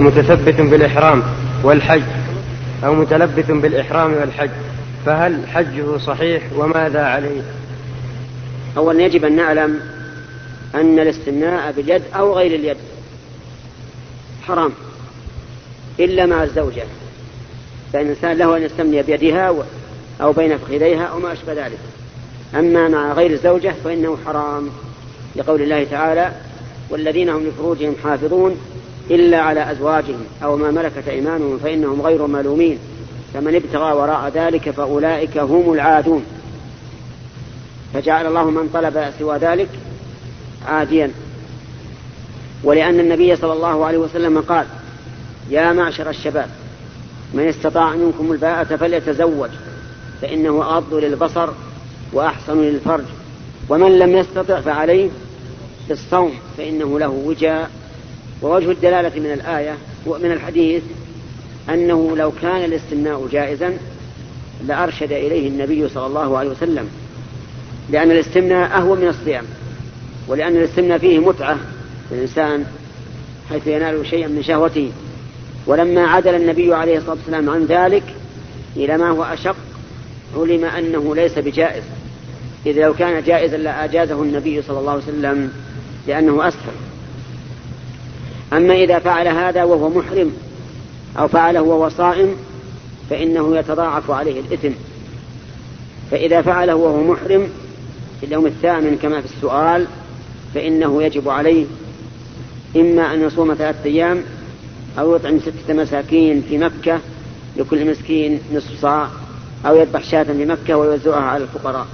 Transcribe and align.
متثبت 0.00 0.60
بالإحرام 0.60 1.22
والحج 1.62 2.02
أو 2.84 2.94
متلبث 2.94 3.50
بالإحرام 3.50 4.12
والحج. 4.12 4.50
فهل 5.06 5.46
حجه 5.48 5.98
صحيح 5.98 6.42
وماذا 6.56 7.04
عليه؟ 7.04 7.42
أولا 8.76 9.02
يجب 9.02 9.24
أن 9.24 9.36
نعلم 9.36 9.80
أن 10.74 10.98
الاستمناء 10.98 11.72
باليد 11.72 12.02
أو 12.14 12.34
غير 12.34 12.54
اليد. 12.54 12.76
حرام. 14.46 14.72
إلا 16.00 16.26
مع 16.26 16.42
الزوجة. 16.42 16.84
فإن 17.92 18.06
الإنسان 18.06 18.36
له 18.36 18.56
أن 18.56 18.62
يستمني 18.62 19.02
بيدها 19.02 19.54
أو 20.20 20.32
بين 20.32 20.58
فخذيها 20.58 21.04
أو 21.04 21.18
ما 21.18 21.32
أشبه 21.32 21.52
ذلك. 21.52 21.78
أما 22.54 22.88
مع 22.88 23.12
غير 23.12 23.30
الزوجة 23.30 23.74
فإنه 23.84 24.18
حرام. 24.26 24.68
لقول 25.36 25.62
الله 25.62 25.84
تعالى 25.84 26.32
والذين 26.90 27.28
هم 27.28 27.46
لفروجهم 27.46 27.94
حافظون 28.04 28.56
إلا 29.10 29.40
على 29.40 29.70
أزواجهم 29.70 30.24
أو 30.42 30.56
ما 30.56 30.70
ملكت 30.70 31.08
أيمانهم 31.08 31.58
فإنهم 31.58 32.02
غير 32.02 32.26
ملومين. 32.26 32.78
فمن 33.34 33.54
ابتغى 33.54 33.92
وراء 33.92 34.30
ذلك 34.34 34.70
فأولئك 34.70 35.38
هم 35.38 35.72
العادون. 35.72 36.24
فجعل 37.94 38.26
الله 38.26 38.50
من 38.50 38.68
طلب 38.74 39.12
سوى 39.18 39.36
ذلك 39.36 39.68
عاديا. 40.66 41.10
ولأن 42.64 43.00
النبي 43.00 43.36
صلى 43.36 43.52
الله 43.52 43.84
عليه 43.84 43.98
وسلم 43.98 44.40
قال 44.40 44.66
يا 45.50 45.72
معشر 45.72 46.10
الشباب 46.10 46.48
من 47.34 47.48
استطاع 47.48 47.94
منكم 47.94 48.32
الباءة 48.32 48.76
فليتزوج 48.76 49.50
فإنه 50.22 50.62
أغض 50.62 50.94
للبصر 50.94 51.48
وأحسن 52.12 52.62
للفرج 52.62 53.04
ومن 53.68 53.98
لم 53.98 54.16
يستطع 54.16 54.60
فعليه 54.60 55.10
بالصوم 55.88 56.32
فإنه 56.58 56.98
له 56.98 57.08
وجاء 57.08 57.70
ووجه 58.42 58.70
الدلالة 58.70 59.20
من 59.20 59.32
الآية 59.32 59.74
ومن 60.06 60.32
الحديث 60.32 60.82
أنه 61.68 62.16
لو 62.16 62.32
كان 62.42 62.64
الاستمناء 62.64 63.26
جائزا 63.32 63.78
لأرشد 64.66 65.12
إليه 65.12 65.48
النبي 65.48 65.88
صلى 65.88 66.06
الله 66.06 66.38
عليه 66.38 66.50
وسلم 66.50 66.88
لأن 67.90 68.10
الاستمناء 68.10 68.78
أهون 68.78 69.00
من 69.00 69.08
الصيام 69.08 69.44
ولأن 70.28 70.56
الاستمناء 70.56 70.98
فيه 70.98 71.18
متعة 71.18 71.58
للإنسان 72.10 72.64
حيث 73.50 73.66
ينال 73.66 74.06
شيئا 74.06 74.28
من 74.28 74.42
شهوته. 74.42 74.92
ولما 75.66 76.06
عدل 76.06 76.34
النبي 76.34 76.74
عليه 76.74 76.98
الصلاة 76.98 77.16
والسلام 77.16 77.50
عن 77.50 77.64
ذلك 77.64 78.02
إلى 78.76 78.98
ما 78.98 79.10
هو 79.10 79.24
أشق 79.24 79.56
علم 80.36 80.64
أنه 80.64 81.14
ليس 81.14 81.38
بجائز. 81.38 81.82
إذ 82.66 82.80
لو 82.80 82.94
كان 82.94 83.22
جائزا 83.22 83.56
لأجازه 83.56 84.22
النبي 84.22 84.62
صلى 84.62 84.78
الله 84.78 84.92
عليه 84.92 85.02
وسلم 85.02 85.52
لأنه 86.06 86.48
أسهل 86.48 86.72
أما 88.52 88.74
إذا 88.74 88.98
فعل 88.98 89.28
هذا 89.28 89.64
وهو 89.64 89.88
محرم 89.88 90.32
أو 91.18 91.28
فعله 91.28 91.62
وهو 91.62 91.88
صائم 91.88 92.36
فإنه 93.10 93.56
يتضاعف 93.56 94.10
عليه 94.10 94.40
الإثم. 94.40 94.70
فإذا 96.10 96.42
فعله 96.42 96.74
وهو 96.74 97.12
محرم 97.12 97.48
في 98.20 98.26
اليوم 98.26 98.46
الثامن 98.46 98.98
كما 99.02 99.20
في 99.20 99.26
السؤال 99.26 99.86
فإنه 100.54 101.02
يجب 101.02 101.28
عليه 101.28 101.66
إما 102.76 103.14
أن 103.14 103.22
يصوم 103.22 103.54
ثلاثة 103.54 103.84
أيام 103.84 104.22
أو 104.98 105.16
يطعم 105.16 105.40
ستة 105.40 105.74
مساكين 105.74 106.42
في 106.48 106.58
مكة 106.58 107.00
لكل 107.56 107.90
مسكين 107.90 108.40
نصف 108.54 108.80
صاع 108.80 109.08
أو 109.66 109.76
يذبح 109.76 110.04
شاة 110.04 110.22
في 110.22 110.44
مكة 110.44 110.76
ويوزعها 110.76 111.22
على 111.22 111.44
الفقراء. 111.44 111.86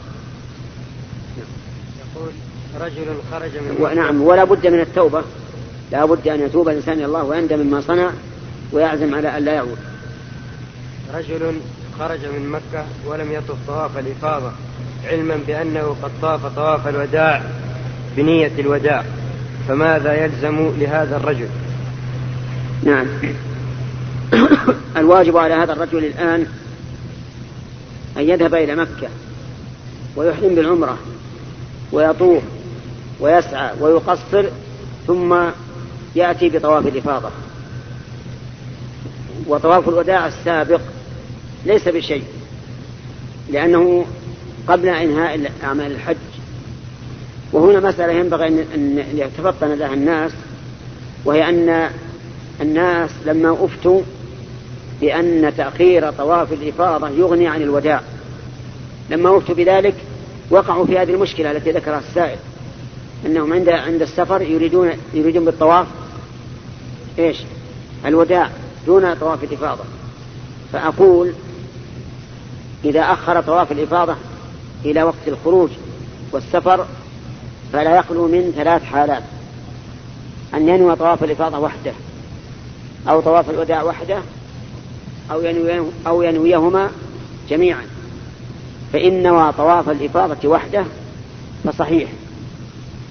يقول 2.16 2.32
رجل 2.80 3.06
خرج 3.32 3.50
من 3.50 3.76
ونعم 3.80 4.22
ولا 4.22 4.44
بد 4.44 4.66
من 4.66 4.80
التوبة. 4.80 5.22
لا 5.92 6.04
بد 6.04 6.28
أن 6.28 6.40
يتوب 6.40 6.68
الإنسان 6.68 6.94
إلى 6.94 7.04
الله 7.04 7.24
ويندم 7.24 7.58
مما 7.58 7.80
صنع 7.80 8.10
ويعزم 8.72 9.14
على 9.14 9.38
أن 9.38 9.44
لا 9.44 9.52
يعود. 9.52 9.78
رجل 11.14 11.54
خرج 11.98 12.18
من 12.18 12.48
مكة 12.48 12.84
ولم 13.06 13.32
يطف 13.32 13.56
طواف 13.66 13.98
الإفاضة 13.98 14.52
علما 15.04 15.38
بأنه 15.46 15.96
قد 16.02 16.10
طاف 16.22 16.46
طواف 16.56 16.88
الوداع 16.88 17.42
بنية 18.16 18.52
الوداع. 18.58 19.04
فماذا 19.68 20.24
يلزم 20.24 20.72
لهذا 20.78 21.16
الرجل؟ 21.16 21.48
نعم. 22.84 23.06
الواجب 24.96 25.36
على 25.36 25.54
هذا 25.54 25.72
الرجل 25.72 26.04
الآن 26.04 26.46
أن 28.16 28.22
يذهب 28.22 28.54
إلى 28.54 28.76
مكة 28.76 29.08
ويحرم 30.16 30.54
بالعمرة 30.54 30.98
ويطوف 31.92 32.42
ويسعى 33.20 33.70
ويقصر 33.80 34.44
ثم 35.06 35.34
يأتي 36.16 36.48
بطواف 36.48 36.86
الإفاضة. 36.86 37.30
وطواف 39.46 39.88
الوداع 39.88 40.26
السابق 40.26 40.80
ليس 41.66 41.88
بشيء 41.88 42.24
لأنه 43.50 44.06
قبل 44.68 44.88
إنهاء 44.88 45.52
أعمال 45.64 45.92
الحج. 45.92 46.16
وهنا 47.52 47.88
مسألة 47.88 48.12
ينبغي 48.12 48.48
أن 48.48 49.04
يتفطن 49.14 49.74
لها 49.74 49.94
الناس 49.94 50.32
وهي 51.24 51.48
أن 51.48 51.90
الناس 52.60 53.10
لما 53.26 53.56
أفتوا 53.64 54.02
بأن 55.00 55.52
تأخير 55.56 56.10
طواف 56.10 56.52
الإفاضة 56.52 57.08
يغني 57.08 57.48
عن 57.48 57.62
الوداع. 57.62 58.00
لما 59.10 59.36
أفتوا 59.36 59.54
بذلك 59.54 59.94
وقعوا 60.50 60.86
في 60.86 60.98
هذه 60.98 61.10
المشكلة 61.10 61.50
التي 61.50 61.70
ذكرها 61.70 61.98
السائل 61.98 62.38
أنهم 63.26 63.52
عند 63.52 63.68
عند 63.68 64.02
السفر 64.02 64.42
يريدون 64.42 64.90
يريدون 65.14 65.44
بالطواف 65.44 65.86
إيش؟ 67.18 67.36
الوداع 68.06 68.50
دون 68.86 69.14
طواف 69.14 69.44
الإفاضة. 69.44 69.84
فأقول 70.72 71.32
إذا 72.84 73.00
أخر 73.00 73.40
طواف 73.40 73.72
الإفاضة 73.72 74.16
إلى 74.84 75.02
وقت 75.02 75.28
الخروج 75.28 75.70
والسفر 76.32 76.86
فلا 77.72 77.96
يخلو 77.96 78.28
من 78.28 78.52
ثلاث 78.56 78.84
حالات. 78.84 79.22
أن 80.54 80.68
ينوي 80.68 80.96
طواف 80.96 81.24
الإفاضة 81.24 81.58
وحده 81.58 81.92
أو 83.08 83.20
طواف 83.20 83.50
الوداع 83.50 83.82
وحده 83.82 84.18
أو 85.30 85.40
ينوي 85.40 85.86
أو 86.06 86.22
ينويهما 86.22 86.90
جميعا. 87.48 87.86
فإن 88.92 89.22
نوى 89.22 89.52
طواف 89.52 89.88
الإفاضة 89.88 90.48
وحده 90.48 90.84
فصحيح 91.64 92.10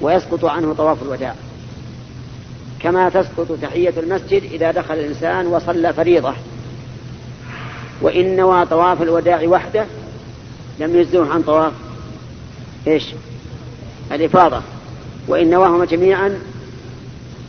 ويسقط 0.02 0.46
عنه 0.46 0.74
طواف 0.74 1.04
الوداع. 1.04 1.36
كما 2.84 3.10
تسقط 3.10 3.58
تحية 3.62 3.94
المسجد 3.98 4.44
إذا 4.44 4.72
دخل 4.72 4.94
الإنسان 4.94 5.48
وصلى 5.48 5.94
فريضة. 5.94 6.34
وإن 8.02 8.36
نوى 8.36 8.66
طواف 8.66 9.02
الوداع 9.02 9.48
وحده 9.48 9.86
لم 10.80 10.96
يجزه 10.96 11.34
عن 11.34 11.42
طواف. 11.42 11.74
إيش؟ 12.88 13.06
الإفاضة. 14.12 14.62
وإن 15.28 15.50
نواهما 15.50 15.86
جميعا 15.86 16.40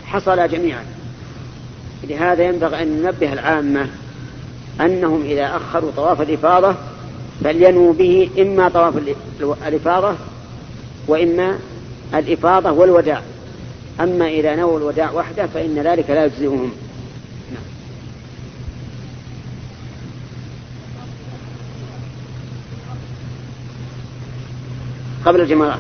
حصل 0.05 0.49
جميعا. 0.49 0.85
لهذا 2.05 2.43
ينبغي 2.43 2.83
أن 2.83 3.03
ننبه 3.03 3.33
العامة 3.33 3.89
أنهم 4.81 5.23
إذا 5.23 5.57
أخروا 5.57 5.91
طواف 5.97 6.21
الإفاضة 6.21 6.75
فلينوا 7.45 7.93
به 7.93 8.31
إما 8.39 8.69
طواف 8.69 8.95
الإفاضة 9.67 10.15
وإما 11.09 11.59
الإفاضة 12.15 12.71
والوداع. 12.71 13.23
أما 14.01 14.29
إذا 14.29 14.57
نووا 14.57 14.79
الوداع 14.79 15.11
وحده 15.11 15.47
فإن 15.47 15.79
ذلك 15.79 16.11
لا 16.11 16.25
يجزئهم. 16.25 16.73
قبل 25.25 25.41
الجمرات 25.41 25.79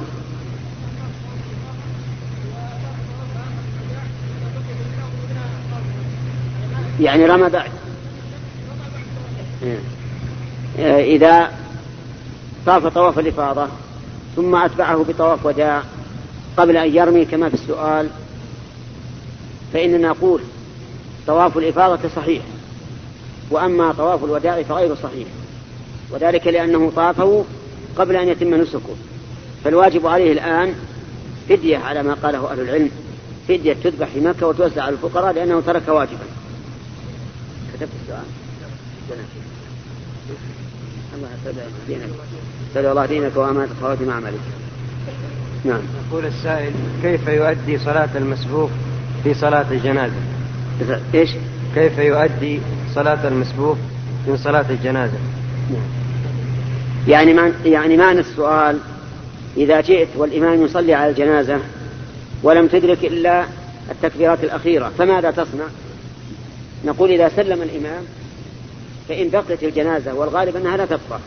يعني 7.01 7.27
رمى 7.27 7.49
بعد. 7.49 7.71
إذا 10.79 11.53
طاف 12.67 12.87
طواف 12.87 13.19
الإفاضة 13.19 13.69
ثم 14.37 14.55
أتبعه 14.55 15.05
بطواف 15.09 15.47
وداع 15.47 15.83
قبل 16.57 16.77
أن 16.77 16.95
يرمي 16.95 17.25
كما 17.25 17.49
في 17.49 17.55
السؤال 17.55 18.09
فإننا 19.73 20.09
نقول 20.09 20.41
طواف 21.27 21.59
الإفاضة 21.59 22.09
صحيح 22.17 22.43
وأما 23.51 23.93
طواف 23.93 24.25
الوداع 24.25 24.63
فغير 24.63 24.95
صحيح 24.95 25.29
وذلك 26.11 26.47
لأنه 26.47 26.93
طافه 26.97 27.45
قبل 27.97 28.17
أن 28.17 28.29
يتم 28.29 28.55
نسكه. 28.55 28.95
فالواجب 29.65 30.07
عليه 30.07 30.33
الآن 30.33 30.75
فدية 31.49 31.79
على 31.79 32.03
ما 32.03 32.15
قاله 32.15 32.53
أهل 32.53 32.61
العلم 32.61 32.91
فدية 33.49 33.77
تذبح 33.85 34.09
في 34.09 34.21
مكة 34.21 34.47
وتوزع 34.47 34.83
على 34.83 34.95
الفقراء 34.95 35.33
لأنه 35.33 35.61
ترك 35.61 35.89
واجبا. 35.89 36.27
كتبت 37.75 37.91
السؤال. 38.03 38.25
الله 41.17 41.29
يسعدك 41.43 41.67
دينك. 41.89 42.91
الله 42.91 43.07
دينك 43.07 43.37
وأمانة 43.37 43.75
خواتم 43.81 44.11
عملك 44.11 44.62
نعم 45.65 45.81
يقول 46.09 46.27
السائل 46.27 46.73
كيف 47.03 47.29
يؤدي 47.29 47.79
صلاة 47.79 48.09
المسبوق 48.17 48.71
في 49.25 49.35
صلاة 49.35 49.67
الجنازة 49.71 50.17
إيش؟ 51.15 51.31
كيف 51.75 51.99
يؤدي 51.99 52.61
صلاة 52.95 53.29
المسبوق 53.29 53.77
من 54.27 54.37
صلاة 54.37 54.71
الجنازة؟ 54.71 55.19
يعني 57.09 57.35
معنى 57.35 57.53
يعني 57.65 57.97
معنى 57.97 58.21
السؤال 58.21 58.79
إذا 59.57 59.81
جئت 59.81 60.09
والإمام 60.17 60.65
يصلي 60.65 60.95
على 60.95 61.11
الجنازة 61.11 61.59
ولم 62.43 62.67
تدرك 62.67 63.05
إلا 63.05 63.45
التكبيرات 63.91 64.45
الأخيرة 64.45 64.93
فماذا 64.99 65.31
تصنع؟ 65.31 65.65
نقول 66.85 67.11
إذا 67.11 67.29
سلم 67.29 67.63
الإمام 67.63 68.03
فإن 69.09 69.29
بقيت 69.29 69.63
الجنازة 69.63 70.15
والغالب 70.15 70.57
أنها 70.57 70.77
لا 70.77 70.85
تبقى 70.87 71.19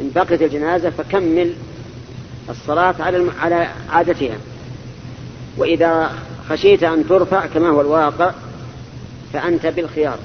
إن 0.00 0.10
بقيت 0.14 0.42
الجنازة 0.42 0.90
فكمل 0.90 1.52
الصلاة 2.50 2.94
على 3.00 3.30
على 3.40 3.68
عادتها. 3.90 4.36
وإذا 5.56 6.10
خشيت 6.48 6.82
أن 6.82 7.08
ترفع 7.08 7.46
كما 7.46 7.68
هو 7.68 7.80
الواقع 7.80 8.30
فأنت 9.32 9.66
بالخيار 9.66 10.18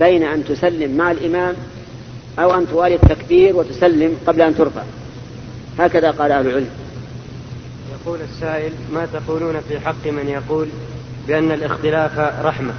بين 0.00 0.22
أن 0.22 0.44
تسلم 0.44 0.96
مع 0.96 1.10
الإمام 1.10 1.54
أو 2.38 2.54
أن 2.54 2.66
توالي 2.68 2.94
التكبير 2.94 3.56
وتسلم 3.56 4.16
قبل 4.26 4.40
أن 4.40 4.56
ترفع. 4.56 4.82
هكذا 5.78 6.10
قال 6.10 6.32
أهل 6.32 6.46
العلم. 6.46 6.70
يقول 7.92 8.18
السائل 8.20 8.72
ما 8.92 9.06
تقولون 9.12 9.60
في 9.68 9.80
حق 9.80 10.06
من 10.06 10.28
يقول 10.28 10.68
بأن 11.28 11.52
الاختلاف 11.52 12.18
رحمة؟ 12.44 12.72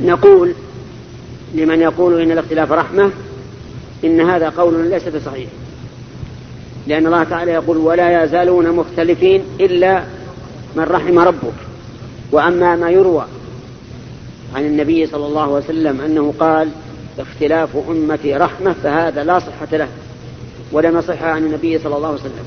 نقول 0.00 0.54
لمن 1.54 1.80
يقول 1.80 2.20
إن 2.20 2.30
الاختلاف 2.30 2.72
رحمة 2.72 3.10
إن 4.04 4.20
هذا 4.20 4.48
قول 4.48 4.90
ليس 4.90 5.08
بصحيح. 5.08 5.48
لأن 6.86 7.06
الله 7.06 7.24
تعالى 7.24 7.52
يقول 7.52 7.76
ولا 7.76 8.24
يزالون 8.24 8.70
مختلفين 8.72 9.42
إلا 9.60 10.02
من 10.76 10.82
رحم 10.82 11.18
ربك. 11.18 11.54
وأما 12.32 12.76
ما 12.76 12.90
يروى 12.90 13.24
عن 14.54 14.66
النبي 14.66 15.06
صلى 15.06 15.26
الله 15.26 15.42
عليه 15.42 15.52
وسلم 15.52 16.00
أنه 16.00 16.34
قال 16.38 16.68
اختلاف 17.18 17.76
أمتي 17.88 18.34
رحمة 18.34 18.74
فهذا 18.82 19.24
لا 19.24 19.38
صحة 19.38 19.76
له 19.76 19.88
ولم 20.72 20.98
يصح 20.98 21.22
عن 21.22 21.44
النبي 21.44 21.78
صلى 21.78 21.96
الله 21.96 22.08
عليه 22.08 22.20
وسلم. 22.20 22.46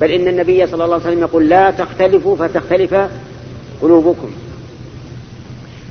بل 0.00 0.10
إن 0.10 0.28
النبي 0.28 0.66
صلى 0.66 0.84
الله 0.84 0.94
عليه 0.94 1.04
وسلم 1.04 1.20
يقول 1.20 1.48
لا 1.48 1.70
تختلفوا 1.70 2.36
فتختلف 2.36 2.94
قلوبكم. 3.82 4.30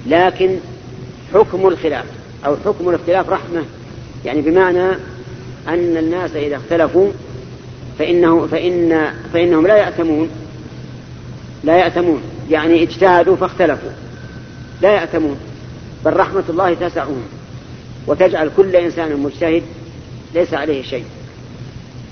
لكن 0.07 0.57
حكم 1.33 1.67
الخلاف 1.67 2.05
أو 2.45 2.55
حكم 2.65 2.89
الاختلاف 2.89 3.29
رحمة 3.29 3.63
يعني 4.25 4.41
بمعنى 4.41 4.89
أن 5.67 5.97
الناس 5.97 6.35
إذا 6.35 6.55
اختلفوا 6.55 7.11
فإنه 7.99 8.47
فإن 8.47 9.13
فإنهم 9.33 9.67
لا 9.67 9.77
يأتمون. 9.77 10.29
لا 11.63 11.77
يأتمون. 11.77 12.21
يعني 12.49 12.83
اجتهدوا 12.83 13.35
فاختلفوا. 13.35 13.89
لا 14.81 14.91
يأتمون. 14.95 15.39
بل 16.05 16.17
رحمة 16.17 16.43
الله 16.49 16.73
تسعهم. 16.73 17.21
وتجعل 18.07 18.49
كل 18.57 18.75
إنسان 18.75 19.19
مجتهد. 19.19 19.63
ليس 20.35 20.53
عليه 20.53 20.83
شيء. 20.83 21.05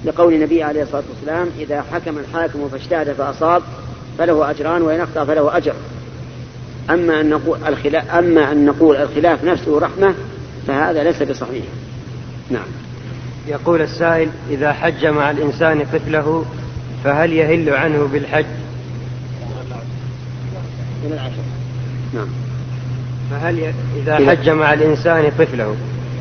لقول 0.05 0.33
النبي 0.33 0.63
عليه 0.63 0.83
الصلاة 0.83 1.03
والسلام 1.09 1.49
إذا 1.59 1.81
حكم 1.81 2.17
الحاكم 2.17 2.69
فاجتهد 2.69 3.13
فأصاب 3.13 3.63
فله 4.17 4.49
أجران 4.49 4.81
وإن 4.81 5.01
أخطأ 5.01 5.25
فله 5.25 5.57
أجر. 5.57 5.73
أما 6.89 7.21
أن 7.21 7.29
نقول 7.29 7.59
الخلاف 7.67 8.09
أما 8.09 8.51
أن 8.51 8.65
نقول 8.65 8.95
الخلاف 8.95 9.43
نفسه 9.43 9.79
رحمة 9.79 10.15
فهذا 10.67 11.03
ليس 11.03 11.23
بصحيح. 11.23 11.63
نعم. 12.51 12.67
يقول 13.47 13.81
السائل 13.81 14.29
إذا 14.49 14.73
حج 14.73 15.05
مع 15.05 15.31
الإنسان 15.31 15.85
طفله 15.93 16.45
فهل 17.03 17.33
يهل 17.33 17.69
عنه 17.69 18.09
بالحج؟ 18.13 18.45
من 21.03 21.13
العشر 21.13 21.41
نعم. 22.13 22.27
فهل 23.31 23.59
ي... 23.59 23.73
إذا 23.95 24.29
حج 24.29 24.49
مع 24.49 24.73
الإنسان 24.73 25.31
طفله 25.39 25.75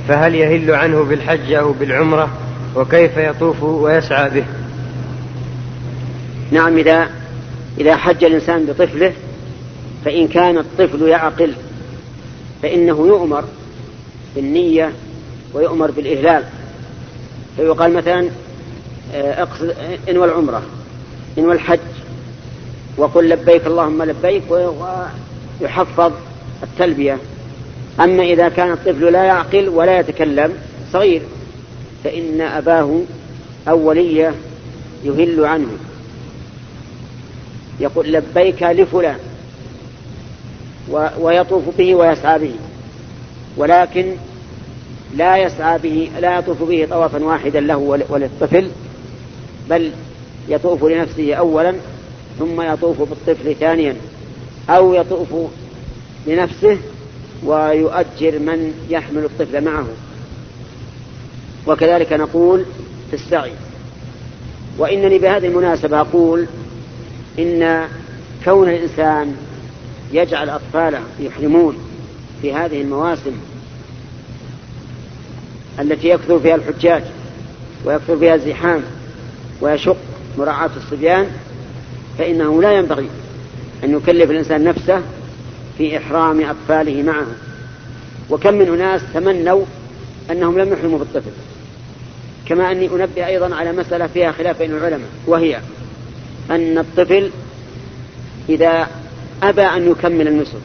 فهل 0.09 0.35
يهل 0.35 0.71
عنه 0.71 1.03
بالحج 1.03 1.53
أو 1.53 1.73
بالعمرة؟ 1.73 2.29
وكيف 2.77 3.17
يطوف 3.17 3.63
ويسعى 3.63 4.31
به؟ 4.31 4.45
نعم 6.51 6.79
إذا 6.79 7.09
إذا 7.79 7.97
حج 7.97 8.25
الإنسان 8.25 8.67
بطفله 8.67 9.13
فإن 10.05 10.29
كان 10.29 10.59
الطفل 10.59 11.09
يعقل 11.09 11.53
فإنه 12.63 13.07
يؤمر 13.07 13.45
بالنية 14.35 14.93
ويؤمر 15.57 15.91
بالإهلال. 15.91 16.45
فيقال 17.57 17.93
مثلا 17.93 18.29
آه، 19.15 19.43
اقصد 19.43 19.75
انوى 20.09 20.25
العمرة 20.25 20.63
انوى 21.39 21.55
الحج 21.55 21.79
وقل 22.97 23.29
لبيك 23.29 23.67
اللهم 23.67 24.03
لبيك 24.03 24.43
ويحفظ 25.61 26.13
التلبية. 26.63 27.19
أما 28.01 28.23
إذا 28.23 28.49
كان 28.49 28.73
الطفل 28.73 29.13
لا 29.13 29.25
يعقل 29.25 29.69
ولا 29.69 30.01
يتكلم 30.01 30.53
صغير 30.93 31.23
فإن 32.05 32.41
أباه 32.41 33.01
أو 33.69 33.89
وليه 33.89 34.35
يهل 35.05 35.45
عنه. 35.45 35.71
يقول 37.81 38.13
لبيك 38.13 38.63
لفلان 38.63 39.19
ويطوف 41.19 41.63
به 41.79 41.95
ويسعى 41.95 42.39
به. 42.39 42.55
ولكن 43.57 44.13
لا 45.15 45.37
يسعى 45.37 45.79
به 45.79 46.11
لا 46.21 46.39
يطوف 46.39 46.63
به 46.63 46.87
طوافا 46.91 47.25
واحدا 47.25 47.61
له 47.61 47.77
وللطفل 48.09 48.71
بل 49.71 49.93
يطوف 50.49 50.85
لنفسه 50.85 51.35
أولا 51.35 51.75
ثم 52.39 52.61
يطوف 52.61 53.03
بالطفل 53.03 53.55
ثانيا 53.55 53.97
أو 54.71 54.95
يطوف 54.95 55.29
لنفسه 56.27 56.79
ويؤجر 57.45 58.39
من 58.39 58.75
يحمل 58.91 59.25
الطفل 59.25 59.65
معه. 59.65 59.87
وكذلك 61.67 62.13
نقول 62.13 62.65
في 63.11 63.15
السعي. 63.15 63.53
وإنني 64.79 65.19
بهذه 65.19 65.47
المناسبة 65.47 66.01
أقول 66.01 66.47
إن 67.39 67.89
كون 68.45 68.69
الإنسان 68.69 69.37
يجعل 70.13 70.51
أطفاله 70.51 71.01
يحرمون 71.21 71.79
في 72.43 72.55
هذه 72.55 72.83
المواسم 72.83 73.33
التي 75.81 76.09
يكثر 76.09 76.39
فيها 76.41 76.55
الحجاج 76.55 77.03
ويكثر 77.85 78.19
فيها 78.19 78.35
الزحام 78.35 78.83
ويشق 79.61 79.97
مراعاة 80.39 80.71
الصبيان 80.77 81.27
فإنه 82.19 82.63
لا 82.63 82.73
ينبغي 82.73 83.09
أن 83.85 83.97
يكلف 83.97 84.31
الإنسان 84.31 84.65
نفسه 84.65 85.03
في 85.79 85.99
إحرام 85.99 86.51
أطفاله 86.51 87.03
معه. 87.03 87.27
وكم 88.31 88.55
من 88.55 88.69
أناس 88.69 89.01
تمنوا 89.15 89.65
أنهم 90.31 90.59
لم 90.59 90.73
يحرموا 90.73 90.99
بالطفل. 90.99 91.31
كما 92.47 92.73
أني 92.73 92.87
أنبه 92.87 93.27
أيضا 93.27 93.55
على 93.55 93.73
مسألة 93.73 94.07
فيها 94.07 94.33
خلاف 94.33 94.59
بين 94.59 94.71
العلماء 94.71 95.09
وهي 95.27 95.61
أن 96.51 96.79
الطفل 96.79 97.31
إذا 98.49 98.89
أبى 99.43 99.63
أن 99.63 99.91
يكمل 99.91 100.29
النسك 100.29 100.63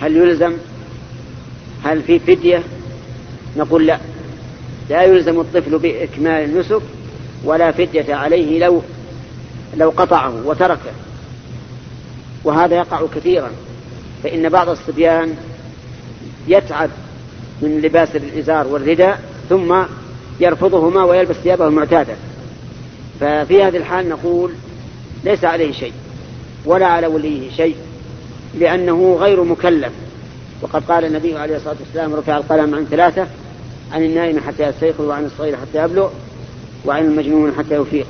هل 0.00 0.16
يلزم؟ 0.16 0.52
هل 1.84 2.02
في 2.02 2.18
فدية؟ 2.18 2.62
نقول 3.56 3.86
لا. 3.86 3.98
لا 4.90 5.02
يلزم 5.02 5.40
الطفل 5.40 5.78
بإكمال 5.78 6.44
النسك 6.44 6.82
ولا 7.44 7.72
فدية 7.72 8.14
عليه 8.14 8.58
لو 8.58 8.82
لو 9.76 9.90
قطعه 9.90 10.46
وتركه. 10.46 10.92
وهذا 12.44 12.76
يقع 12.76 13.02
كثيرا 13.14 13.50
فإن 14.22 14.48
بعض 14.48 14.68
الصبيان 14.68 15.36
يتعب 16.48 16.90
من 17.62 17.80
لباس 17.80 18.16
الإزار 18.16 18.66
والرداء 18.66 19.20
ثم 19.48 19.82
يرفضهما 20.40 21.04
ويلبس 21.04 21.36
ثيابه 21.36 21.66
المعتادة. 21.66 22.14
ففي 23.20 23.62
هذه 23.62 23.76
الحال 23.76 24.08
نقول 24.08 24.52
ليس 25.24 25.44
عليه 25.44 25.72
شيء 25.72 25.92
ولا 26.64 26.86
على 26.86 27.06
وليه 27.06 27.50
شيء 27.50 27.76
لأنه 28.58 29.16
غير 29.20 29.44
مكلف. 29.44 29.92
وقد 30.62 30.84
قال 30.84 31.04
النبي 31.04 31.38
عليه 31.38 31.56
الصلاة 31.56 31.76
والسلام 31.80 32.14
رفع 32.14 32.36
القلم 32.36 32.74
عن 32.74 32.84
ثلاثة 32.84 33.26
عن 33.92 34.02
النائم 34.02 34.40
حتى 34.40 34.68
يستيقظ 34.68 35.00
وعن 35.00 35.24
الصغير 35.24 35.56
حتى 35.56 35.84
يبلغ 35.84 36.08
وعن 36.86 37.04
المجنون 37.04 37.52
حتى 37.58 37.74
يفيق 37.74 38.06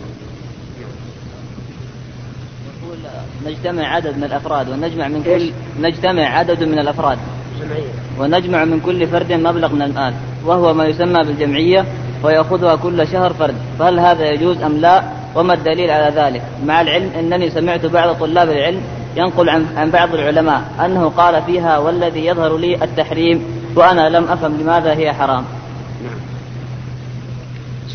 نجتمع 3.47 3.87
عدد 3.95 4.16
من 4.16 4.25
الأفراد 4.25 4.68
ونجمع 4.68 5.09
من 5.09 5.23
كل 5.23 5.52
نجتمع 5.80 6.23
عدد 6.23 6.64
من 6.64 6.78
الأفراد. 6.78 7.18
ونجمع 8.18 8.64
من 8.64 8.80
كل 8.80 9.06
فرد 9.06 9.33
مبلغ 9.33 9.73
من 9.73 9.83
المال 9.83 10.14
وهو 10.45 10.75
ما 10.75 10.85
يسمى 10.85 11.25
بالجمعية 11.25 11.85
ويأخذها 12.23 12.76
كل 12.76 13.09
شهر 13.09 13.33
فرد. 13.33 13.54
فهل 13.78 13.99
هذا 13.99 14.30
يجوز 14.30 14.62
أم 14.62 14.76
لا؟ 14.76 15.02
وما 15.35 15.54
الدليل 15.54 15.90
على 15.90 16.14
ذلك؟ 16.16 16.42
مع 16.66 16.80
العلم 16.80 17.11
أنني 17.18 17.50
سمعت 17.50 17.87
بعض 17.87 18.16
طلاب 18.16 18.50
العلم 18.50 18.80
ينقل 19.16 19.49
عن, 19.49 19.66
عن 19.76 19.90
بعض 19.90 20.14
العلماء 20.14 20.62
أنه 20.85 21.09
قال 21.09 21.42
فيها 21.42 21.78
والذي 21.78 22.26
يظهر 22.26 22.56
لي 22.56 22.85
التحريم 22.85 23.45
وأنا 23.75 24.09
لم 24.09 24.25
أفهم 24.25 24.56
لماذا 24.61 24.92
هي 24.92 25.12
حرام. 25.12 25.45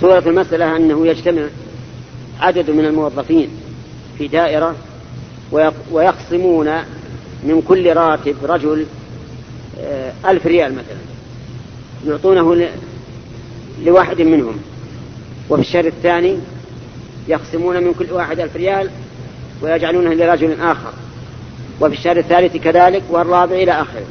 صورة 0.01 0.23
المسألة 0.27 0.75
أنه 0.75 1.07
يجتمع 1.07 1.41
عدد 2.39 2.69
من 2.69 2.85
الموظفين 2.85 3.49
في 4.17 4.27
دائرة 4.27 4.75
ويقسمون 5.91 6.67
من 7.43 7.61
كل 7.67 7.93
راتب 7.93 8.35
رجل 8.43 8.85
آه، 9.79 10.13
ألف 10.25 10.45
ريال 10.45 10.71
مثلا 10.71 10.97
يعطونه 12.07 12.69
لواحد 13.83 14.21
منهم. 14.21 14.57
وفي 15.49 15.61
الشهر 15.61 15.85
الثاني 15.85 16.37
يقسمون 17.27 17.83
من 17.83 17.93
كل 17.93 18.11
واحد 18.11 18.39
ألف 18.39 18.55
ريال 18.55 18.89
ويجعلونه 19.61 20.13
لرجل 20.13 20.61
آخر. 20.61 20.93
وفي 21.81 21.93
الشهر 21.93 22.17
الثالث 22.17 22.57
كذلك 22.57 23.03
والرابع 23.09 23.55
إلى 23.55 23.71
آخره. 23.71 24.05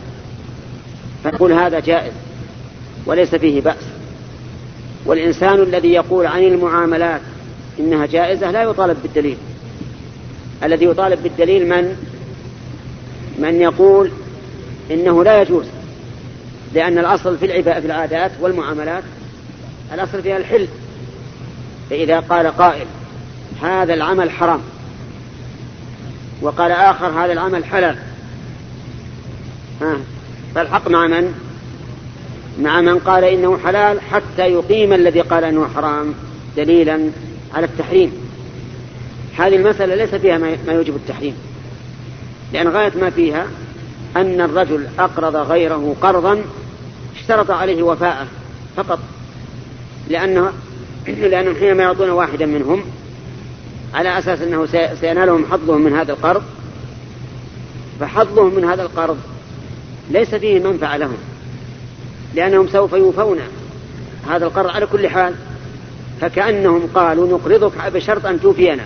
فنقول 1.24 1.52
هذا 1.52 1.80
جائز 1.80 2.12
وليس 3.06 3.34
فيه 3.34 3.60
بأس. 3.60 3.99
والإنسان 5.04 5.62
الذي 5.62 5.88
يقول 5.88 6.26
عن 6.26 6.42
المعاملات 6.42 7.20
إنها 7.78 8.06
جائزة 8.06 8.50
لا 8.50 8.62
يطالب 8.62 8.96
بالدليل. 9.02 9.36
الذي 10.62 10.84
يطالب 10.84 11.22
بالدليل 11.22 11.68
من؟ 11.68 11.96
من 13.38 13.60
يقول 13.60 14.10
إنه 14.90 15.24
لا 15.24 15.42
يجوز 15.42 15.66
لأن 16.74 16.98
الأصل 16.98 17.38
في 17.38 17.62
في 17.62 17.78
العادات 17.78 18.30
والمعاملات 18.40 19.02
الأصل 19.94 20.22
فيها 20.22 20.36
الحل. 20.36 20.66
فإذا 21.90 22.20
قال 22.20 22.46
قائل 22.46 22.86
هذا 23.62 23.94
العمل 23.94 24.30
حرام 24.30 24.60
وقال 26.42 26.72
آخر 26.72 27.06
هذا 27.06 27.32
العمل 27.32 27.64
حلال 27.64 27.96
ها 29.80 29.96
فالحق 30.54 30.88
مع 30.88 31.06
من؟ 31.06 31.49
مع 32.58 32.80
من 32.80 32.98
قال 32.98 33.24
إنه 33.24 33.58
حلال 33.64 34.00
حتى 34.00 34.42
يقيم 34.42 34.92
الذي 34.92 35.20
قال 35.20 35.44
أنه 35.44 35.68
حرام 35.74 36.14
دليلا 36.56 37.10
على 37.54 37.66
التحريم. 37.66 38.12
هذه 39.38 39.56
المسألة 39.56 39.94
ليس 39.94 40.14
فيها 40.14 40.38
ما 40.38 40.72
يوجب 40.72 40.96
التحريم. 40.96 41.34
لأن 42.52 42.68
غاية 42.68 42.92
ما 43.00 43.10
فيها 43.10 43.46
أن 44.16 44.40
الرجل 44.40 44.86
أقرض 44.98 45.36
غيره 45.36 45.96
قرضا 46.02 46.42
اشترط 47.16 47.50
عليه 47.50 47.82
وفاءه 47.82 48.26
فقط. 48.76 48.98
لأنه 50.08 50.52
لأنهم 51.06 51.54
حينما 51.54 51.82
يعطون 51.82 52.10
واحدا 52.10 52.46
منهم 52.46 52.82
على 53.94 54.18
أساس 54.18 54.40
أنه 54.40 54.66
سينالهم 55.00 55.46
حظهم 55.50 55.80
من 55.80 55.92
هذا 55.92 56.12
القرض 56.12 56.42
فحظهم 58.00 58.54
من 58.54 58.64
هذا 58.64 58.82
القرض 58.82 59.18
ليس 60.10 60.34
فيه 60.34 60.60
منفعة 60.60 60.96
لهم. 60.96 61.16
لأنهم 62.34 62.68
سوف 62.68 62.92
يوفون 62.92 63.38
هذا 64.30 64.46
القرض 64.46 64.70
على 64.70 64.86
كل 64.86 65.08
حال. 65.08 65.34
فكأنهم 66.20 66.88
قالوا 66.94 67.38
نقرضك 67.38 67.92
بشرط 67.94 68.26
أن 68.26 68.40
توفينا. 68.40 68.84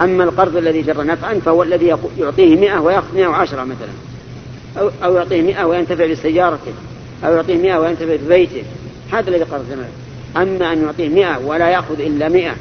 أما 0.00 0.24
القرض 0.24 0.56
الذي 0.56 0.82
جر 0.82 1.04
نفعا 1.04 1.34
فهو 1.34 1.62
الذي 1.62 1.96
يعطيه 2.18 2.56
مئة 2.56 2.78
ويأخذ 2.78 3.14
مئة 3.14 3.26
وعشرة 3.26 3.64
مثلا. 3.64 3.92
أو, 4.78 4.90
أو 5.04 5.16
يعطيه 5.16 5.42
مئة 5.42 5.64
وينتفع 5.64 6.06
بسيارته. 6.06 6.72
أو 7.24 7.34
يعطيه 7.34 7.56
مئة 7.56 7.76
وينتفع 7.76 8.16
ببيته. 8.16 8.62
هذا 9.12 9.30
الذي 9.30 9.44
قرض 9.44 9.64
زمان 9.70 9.88
أما 10.36 10.72
أن 10.72 10.82
يعطيه 10.82 11.08
مئة 11.08 11.38
ولا 11.38 11.70
يأخذ 11.70 12.00
إلا 12.00 12.28
مئة 12.28 12.54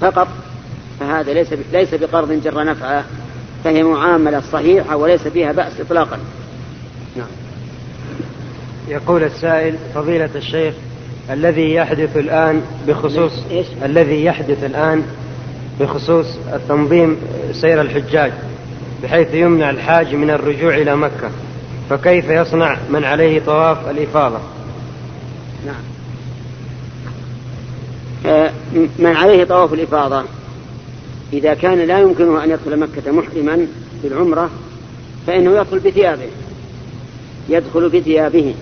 فقط 0.00 0.28
فهذا 1.00 1.32
ليس 1.32 1.48
ليس 1.72 1.94
بقرض 1.94 2.32
جر 2.32 2.64
نفعا 2.64 3.04
فهي 3.64 3.82
معاملة 3.82 4.42
صحيحة 4.52 4.96
وليس 4.96 5.28
فيها 5.28 5.52
بأس 5.52 5.80
إطلاقا. 5.80 6.18
نعم. 7.16 7.26
يقول 8.88 9.24
السائل 9.24 9.74
فضيلة 9.94 10.30
الشيخ 10.34 10.74
الذي 11.30 11.74
يحدث 11.74 12.16
الآن 12.16 12.62
بخصوص 12.88 13.32
إيش؟ 13.50 13.66
الذي 13.84 14.24
يحدث 14.24 14.64
الآن 14.64 15.02
بخصوص 15.80 16.26
التنظيم 16.52 17.16
سير 17.52 17.80
الحجاج 17.80 18.32
بحيث 19.02 19.34
يمنع 19.34 19.70
الحاج 19.70 20.14
من 20.14 20.30
الرجوع 20.30 20.74
إلى 20.74 20.96
مكة 20.96 21.30
فكيف 21.90 22.30
يصنع 22.30 22.78
من 22.90 23.04
عليه 23.04 23.40
طواف 23.40 23.90
الإفاضة؟ 23.90 24.38
نعم. 25.66 25.82
آه، 28.26 28.50
من 28.98 29.16
عليه 29.16 29.44
طواف 29.44 29.72
الإفاضة 29.72 30.24
إذا 31.32 31.54
كان 31.54 31.78
لا 31.78 31.98
يمكنه 31.98 32.44
أن 32.44 32.50
يدخل 32.50 32.78
مكة 32.78 33.12
محرما 33.12 33.66
بالعمرة 34.02 34.50
فإنه 35.26 35.60
يدخل 35.60 35.78
بثيابه 35.78 36.28
يدخل 37.48 37.88
بثيابه. 37.88 38.54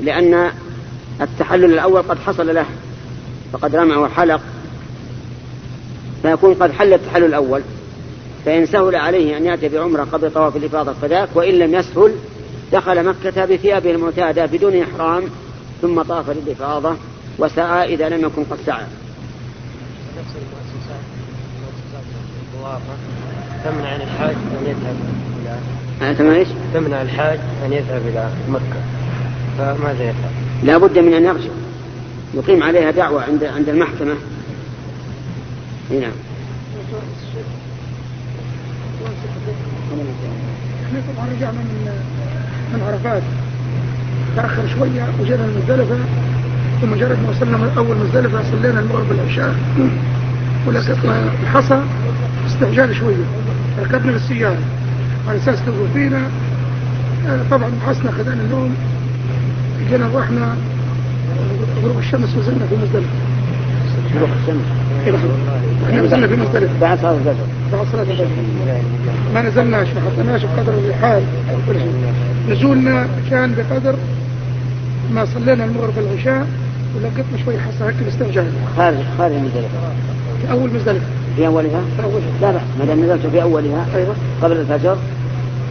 لأن 0.00 0.50
التحلل 1.20 1.64
الأول 1.64 2.02
قد 2.02 2.18
حصل 2.18 2.54
له 2.54 2.66
فقد 3.52 3.76
رمى 3.76 3.96
وحلق 3.96 4.40
فيكون 6.22 6.54
قد 6.54 6.72
حل 6.72 6.92
التحلل 6.92 7.24
الأول 7.24 7.62
فإن 8.44 8.66
سهل 8.66 8.94
عليه 8.94 9.36
أن 9.36 9.44
يأتي 9.44 9.68
بعمرة 9.68 10.04
قبل 10.12 10.30
طواف 10.30 10.56
الإفاضة 10.56 10.92
فذاك 10.92 11.28
وإن 11.34 11.54
لم 11.54 11.74
يسهل 11.74 12.14
دخل 12.72 13.06
مكة 13.06 13.44
بثيابه 13.44 13.90
المعتادة 13.90 14.46
بدون 14.46 14.82
إحرام 14.82 15.22
ثم 15.82 16.02
طاف 16.02 16.30
للإفاضة 16.30 16.96
وسعى 17.38 17.94
إذا 17.94 18.08
لم 18.08 18.20
يكن 18.20 18.44
قد 18.44 18.58
سعى 18.66 18.84
تمنع 23.64 23.88
عن 23.88 24.00
الحاج 24.00 24.34
أن 24.34 24.66
يذهب 24.66 24.96
إلى 26.00 26.14
تمنع 26.14 26.36
إيش؟ 26.36 26.48
تمنع 26.74 27.02
الحاج 27.02 27.38
أن 27.66 27.72
يذهب 27.72 28.02
إلى 28.06 28.28
مكة 28.48 29.03
فماذا 29.58 30.04
يفعل؟ 30.04 30.30
لا 30.62 30.78
بد 30.78 30.98
من 30.98 31.14
أن 31.14 31.24
يرجع 31.24 31.50
يقيم 32.34 32.62
عليها 32.62 32.90
دعوة 32.90 33.22
عند 33.22 33.44
عند 33.44 33.68
المحكمة. 33.68 34.14
نعم. 35.90 36.12
إحنا 40.86 41.00
طبعا 41.14 41.26
رجعنا 41.36 41.58
من 41.58 41.88
من 42.74 42.82
عرفات 42.82 43.22
تاخر 44.36 44.68
شوية 44.78 45.08
وجينا 45.20 45.44
المزدلفه 45.44 45.98
ومجرد 46.82 47.18
ما 47.22 47.30
وصلنا 47.30 47.70
اول 47.76 47.96
مزدلفه 47.96 48.42
صلينا 48.50 48.80
المغرب 48.80 49.12
العشاء 49.12 49.54
ولقيتنا 50.66 51.30
الحصى 51.42 51.82
استعجال 52.46 52.96
شوية 52.96 53.24
ركبنا 53.80 54.12
بالسياره 54.12 54.58
على 55.28 55.38
أساس 55.38 55.58
توقف 55.66 55.92
فينا 55.92 56.22
طبعا 57.50 57.70
حسنا 57.86 58.10
خذنا 58.10 58.32
النوم 58.34 58.74
جينا 59.90 60.08
رحنا 60.14 60.56
غروب 61.82 61.98
الشمس 61.98 62.36
وزلنا 62.36 62.66
في 62.66 62.74
مزدلفة. 62.76 63.08
شروق 64.14 64.28
الشمس. 64.42 64.64
إحنا 65.88 66.02
نزلنا 66.02 66.26
في 66.26 66.36
مزدلفة. 66.36 66.80
بعد 66.80 66.98
صلاة 66.98 67.12
الفجر. 67.12 67.34
بعد 67.72 67.86
صلاة 67.92 68.02
الفجر. 68.02 68.26
ما 69.34 69.42
نزلناش 69.42 69.88
ما 69.88 70.00
حطيناش 70.00 70.44
بقدر 70.44 70.72
الرحال 70.74 71.22
نزولنا 72.50 73.06
كان 73.30 73.54
بقدر 73.54 73.94
ما 75.14 75.24
صلينا 75.24 75.64
المغرب 75.64 75.92
العشاء 75.98 76.46
ولقيتنا 76.96 77.44
شوي 77.44 77.54
حصى 77.58 77.84
هيك 77.84 77.94
باستعجال 78.04 78.46
خارج 78.76 78.96
خارج 79.18 79.32
مزدلفة. 79.34 79.78
في 80.42 80.50
أول 80.50 80.70
مزدلفة. 80.74 81.06
في 81.36 81.46
أولها؟ 81.46 81.80
في 81.96 82.04
أولها. 82.04 82.30
لا 82.42 82.52
لا 82.52 82.60
ما 82.78 82.84
دام 82.84 83.04
نزلت 83.04 83.26
في 83.26 83.42
أولها 83.42 83.86
أيوه. 83.94 84.14
قبل 84.42 84.56
الفجر 84.56 84.96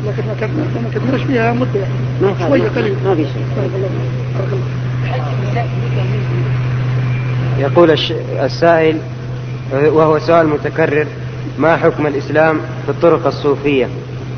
لكن 0.07 0.23
ما 0.27 0.89
كناش 0.93 1.21
فيها 1.21 1.53
مدة 1.53 1.79
يعني. 1.79 2.39
شوية 2.47 2.69
قليل. 2.69 2.95
ما 3.05 3.15
في 3.15 3.23
شيء. 3.23 3.45
بارك 3.57 3.69
الله 3.75 3.89
بارك 4.37 4.47
الله 4.53 4.63
يقول 7.59 7.91
الش- 7.91 8.13
السائل 8.43 8.97
وهو 9.73 10.19
سؤال 10.19 10.47
متكرر 10.47 11.07
ما 11.59 11.77
حكم 11.77 12.07
الإسلام 12.07 12.59
في 12.85 12.89
الطرق 12.91 13.27
الصوفية؟ 13.27 13.87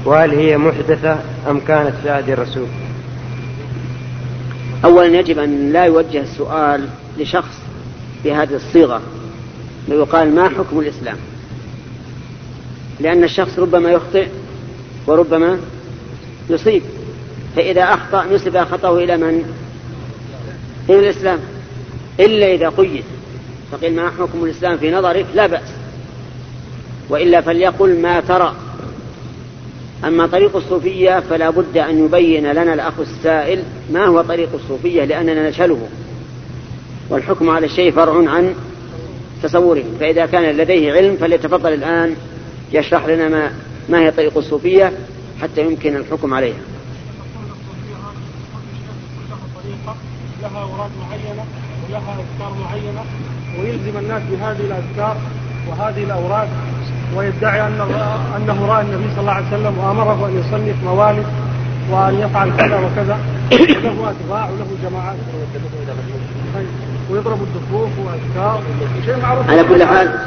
وهل 0.06 0.32
هي 0.32 0.58
محدثة 0.58 1.18
أم 1.50 1.60
كانت 1.60 1.94
في 2.04 2.10
عهد 2.10 2.30
الرسول؟ 2.30 2.68
أولا 4.86 5.20
يجب 5.20 5.40
أن 5.40 5.74
لا 5.74 5.86
يوجه 5.86 6.22
السؤال 6.22 6.86
لشخص 7.20 7.60
بهذه 8.24 8.56
الصيغة 8.56 9.02
ويقال 9.90 10.36
ما 10.36 10.50
حكم 10.50 10.80
الإسلام؟ 10.80 11.18
لأن 13.00 13.24
الشخص 13.24 13.60
ربما 13.60 13.90
يخطئ 13.92 14.28
وربما 15.08 15.60
يصيب. 16.50 16.82
فإذا 17.56 17.84
أخطأ 17.84 18.26
نسب 18.26 18.58
خطأه 18.58 18.98
إلى 18.98 19.18
من؟ 19.18 19.54
إلى 20.90 21.00
الإسلام. 21.00 21.40
إلا 22.20 22.54
إذا 22.54 22.70
قيد. 22.70 23.04
فقيل 23.72 23.96
ما 23.96 24.12
حكم 24.20 24.46
الإسلام 24.46 24.78
في 24.78 24.92
نظرك؟ 24.92 25.26
لا 25.36 25.48
بأس. 25.48 25.70
وإلا 27.10 27.42
فليقل 27.42 28.02
ما 28.02 28.20
ترى. 28.20 28.56
أما 30.06 30.28
طريق 30.28 30.56
الصوفية 30.56 31.20
فلا 31.20 31.50
بد 31.50 31.78
أن 31.78 32.06
يبين 32.06 32.52
لنا 32.52 32.74
الأخ 32.74 32.94
السائل 33.00 33.64
ما 33.92 34.06
هو 34.06 34.22
طريق 34.22 34.50
الصوفية 34.54 35.04
لأننا 35.04 35.50
نشهله 35.50 35.88
والحكم 37.10 37.50
على 37.50 37.66
الشيء 37.66 37.92
فرع 37.92 38.30
عن 38.30 38.56
تصوره. 39.44 39.84
فإذا 40.00 40.26
كان 40.26 40.58
لديه 40.58 40.94
علم 40.94 41.18
فليتفضل 41.18 41.74
الآن 41.74 42.16
يشرح 42.74 43.06
لنا 43.06 43.30
ما, 43.30 43.52
ما 43.90 44.00
هي 44.00 44.12
طريق 44.12 44.38
الصوفية 44.38 44.94
حتى 45.42 45.62
يمكن 45.62 45.96
الحكم 45.96 46.34
عليها. 46.34 46.58
لها 50.42 50.62
أوراق 50.62 50.90
معينة 51.02 51.44
ولها 51.88 52.16
أذكار 52.20 52.54
معينة 52.64 53.04
ويلزم 53.60 53.98
الناس 53.98 54.24
بهذه 54.32 54.60
الأذكار 54.60 55.18
وهذه 55.70 56.04
الأوراق 56.04 56.48
ويدعي 57.16 57.68
أن 57.68 57.82
انه 58.38 58.66
راى 58.66 58.82
النبي 58.82 59.10
صلى 59.12 59.22
الله 59.22 59.32
عليه 59.32 59.48
وسلم 59.48 59.78
وأمره 59.78 60.28
أن 60.28 60.40
يصلي 60.40 60.74
في 60.74 60.86
موالد 60.86 61.26
وأن 61.92 62.20
يفعل 62.20 62.58
كذا 62.58 62.80
وكذا. 62.80 63.20
له 63.52 64.12
أتباع 64.12 64.50
وله 64.50 64.68
جماعات. 64.84 65.16
ويضرب 67.12 67.40
الدفوف 67.44 67.90
وأذكار. 68.06 68.64
شيء 69.06 69.18
معروف. 69.22 69.50
على 69.50 69.64
كل 69.64 69.84
حال 69.84 70.20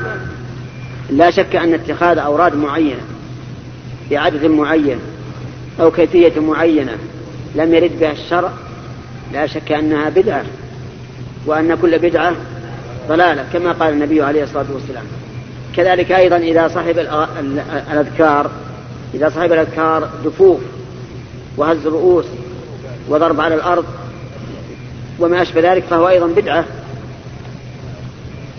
لا 1.11 1.31
شك 1.31 1.57
أن 1.57 1.75
اتخاذ 1.75 2.19
أوراد 2.19 2.55
معينة 2.55 3.01
بعدد 4.11 4.45
معين 4.45 4.99
أو 5.81 5.91
كيفية 5.91 6.41
معينة 6.41 6.97
لم 7.55 7.75
يرد 7.75 8.01
بها 8.01 8.13
الشرع 8.13 8.51
لا 9.33 9.47
شك 9.47 9.73
أنها 9.73 10.09
بدعة 10.09 10.45
وأن 11.47 11.75
كل 11.83 11.99
بدعة 11.99 12.33
ضلالة 13.09 13.45
كما 13.53 13.73
قال 13.73 13.93
النبي 13.93 14.23
عليه 14.23 14.43
الصلاة 14.43 14.67
والسلام. 14.75 15.05
كذلك 15.77 16.13
أيضا 16.13 16.37
إذا 16.37 16.69
صاحب 16.69 16.99
الأذكار 17.91 18.51
إذا 19.15 19.29
صاحب 19.29 19.53
الأذكار 19.53 20.11
دفوف 20.25 20.61
وهز 21.57 21.87
الرؤوس 21.87 22.25
وضرب 23.09 23.41
على 23.41 23.55
الأرض 23.55 23.85
وما 25.19 25.43
أشبه 25.43 25.73
ذلك 25.73 25.85
فهو 25.91 26.09
أيضا 26.09 26.27
بدعة. 26.27 26.65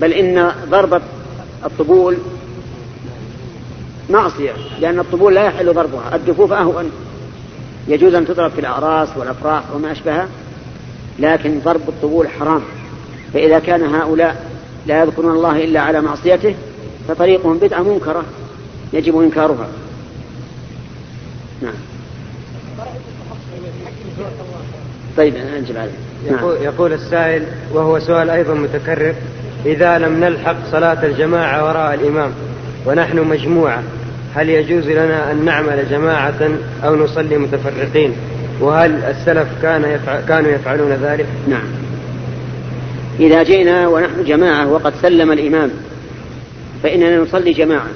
بل 0.01 0.13
إن 0.13 0.51
ضرب 0.70 1.01
الطبول 1.65 2.18
معصية 4.10 4.51
لأن 4.80 5.00
الطبول 5.00 5.36
لا 5.36 5.46
يحل 5.46 5.74
ضربها. 5.74 6.16
الدفوف 6.16 6.51
أهون. 6.51 6.92
يجوز 7.88 8.13
أن 8.13 8.28
تضرب 8.28 8.51
في 8.51 8.60
الأعراس 8.60 9.10
والأفراح 9.18 9.63
وما 9.75 9.92
أشبهها 9.92 10.28
لكن 11.20 11.60
ضرب 11.60 11.89
الطبول 11.89 12.28
حرام. 12.30 12.62
فإذا 13.34 13.60
كان 13.60 13.96
هؤلاء 13.96 14.46
لا 14.88 15.04
يذكرون 15.04 15.36
الله 15.36 15.63
إلا 15.63 15.82
على 15.82 16.01
معصيته 16.01 16.56
فطريقهم 17.08 17.58
بدعة 17.58 17.82
منكرة 17.82 18.24
يجب 18.94 19.20
إنكارها. 19.20 19.68
نعم. 21.62 21.74
طيب 25.18 25.36
أنجب 25.36 25.78
عليه 25.78 25.92
يقول, 26.25 26.54
نعم. 26.54 26.63
يقول 26.63 26.94
السائل 26.94 27.46
وهو 27.74 28.00
سؤال 28.00 28.30
أيضا 28.30 28.54
متكرر 28.54 29.16
إذا 29.66 29.98
لم 29.98 30.24
نلحق 30.24 30.56
صلاة 30.72 31.06
الجماعة 31.06 31.66
وراء 31.66 31.94
الإمام 31.94 32.32
ونحن 32.86 33.20
مجموعة 33.20 33.84
هل 34.36 34.50
يجوز 34.50 34.88
لنا 34.88 35.31
أن 35.31 35.45
نعمل 35.45 35.86
جماعة 35.89 36.50
أو 36.83 36.95
نصلي 36.95 37.38
متفرقين 37.38 38.13
وهل 38.62 39.03
السلف 39.03 39.48
كان 39.62 39.83
يفعل 39.83 40.21
كانوا 40.27 40.51
يفعلون 40.51 40.91
ذلك؟ 40.91 41.25
نعم. 41.48 41.65
إذا 43.19 43.43
جئنا 43.43 43.88
ونحن 43.88 44.24
جماعة 44.24 44.71
وقد 44.71 44.93
سلم 45.01 45.31
الإمام 45.31 45.71
فإننا 46.83 47.17
نصلي 47.17 47.51
جماعة 47.51 47.88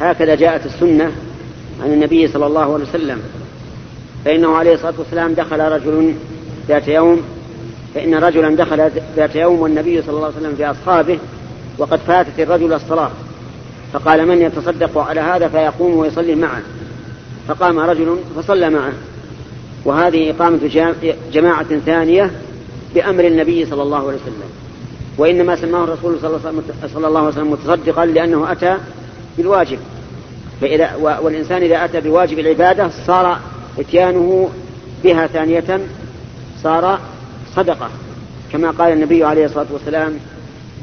هكذا 0.00 0.34
جاءت 0.34 0.66
السنة 0.66 1.12
عن 1.82 1.92
النبي 1.92 2.28
صلى 2.28 2.46
الله 2.46 2.74
عليه 2.74 2.84
وسلم 2.84 3.20
فإنه 4.24 4.56
عليه 4.56 4.74
الصلاة 4.74 4.94
والسلام 4.98 5.34
دخل 5.34 5.60
رجل 5.60 6.14
ذات 6.68 6.88
يوم 6.88 7.22
فإن 7.94 8.14
رجلا 8.14 8.56
دخل 8.56 8.90
ذات 9.16 9.36
يوم 9.36 9.60
والنبي 9.60 10.02
صلى 10.02 10.16
الله 10.16 10.26
عليه 10.26 10.36
وسلم 10.36 10.54
في 10.56 10.70
أصحابه 10.70 11.18
وقد 11.78 11.98
فاتت 12.06 12.40
الرجل 12.40 12.72
الصلاة 12.72 13.10
فقال 13.94 14.28
من 14.28 14.42
يتصدق 14.42 14.98
على 14.98 15.20
هذا 15.20 15.48
فيقوم 15.48 15.96
ويصلي 15.96 16.34
معه. 16.34 16.62
فقام 17.48 17.78
رجل 17.78 18.16
فصلى 18.36 18.70
معه. 18.70 18.92
وهذه 19.84 20.30
إقامة 20.30 20.90
جماعة 21.32 21.78
ثانية 21.78 22.30
بأمر 22.94 23.24
النبي 23.24 23.66
صلى 23.66 23.82
الله 23.82 23.96
عليه 23.98 24.06
وسلم. 24.06 24.50
وإنما 25.18 25.56
سماه 25.56 25.84
الرسول 25.84 26.18
صلى 26.20 27.06
الله 27.08 27.18
عليه 27.18 27.28
وسلم 27.28 27.52
متصدقا 27.52 28.06
لأنه 28.06 28.52
أتى 28.52 28.76
بالواجب. 29.36 29.78
فإذا 30.60 30.94
والإنسان 30.96 31.62
إذا 31.62 31.84
أتى 31.84 32.00
بواجب 32.00 32.38
العبادة 32.38 32.88
صار 33.06 33.38
إتيانه 33.78 34.50
بها 35.04 35.26
ثانية 35.26 35.80
صار 36.62 36.98
صدقة. 37.56 37.88
كما 38.52 38.70
قال 38.70 38.92
النبي 38.92 39.24
عليه 39.24 39.44
الصلاة 39.44 39.66
والسلام 39.72 40.18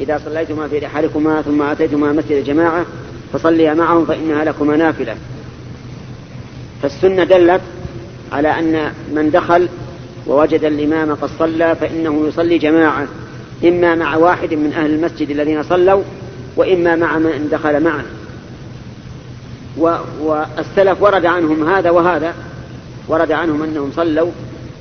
إذا 0.01 0.21
صليتما 0.25 0.67
في 0.67 0.79
رحالكما 0.79 1.41
ثم 1.41 1.61
أتيتما 1.61 2.11
مسجد 2.11 2.31
الجماعة 2.31 2.85
فصليا 3.33 3.73
معهم 3.73 4.05
فإنها 4.05 4.43
لكما 4.43 4.77
نافلة. 4.77 5.15
فالسنة 6.81 7.23
دلت 7.23 7.61
على 8.31 8.59
أن 8.59 8.91
من 9.13 9.31
دخل 9.31 9.69
ووجد 10.27 10.63
الإمام 10.63 11.15
قد 11.15 11.29
صلى 11.39 11.75
فإنه 11.75 12.27
يصلي 12.27 12.57
جماعة 12.57 13.07
إما 13.63 13.95
مع 13.95 14.15
واحد 14.15 14.53
من 14.53 14.73
أهل 14.73 14.93
المسجد 14.93 15.29
الذين 15.29 15.63
صلوا 15.63 16.03
وإما 16.55 16.95
مع 16.95 17.17
من 17.17 17.49
دخل 17.51 17.83
معه. 17.83 18.03
والسلف 20.21 21.01
ورد 21.01 21.25
عنهم 21.25 21.69
هذا 21.69 21.89
وهذا 21.89 22.33
ورد 23.07 23.31
عنهم 23.31 23.63
أنهم 23.63 23.91
صلوا 23.95 24.31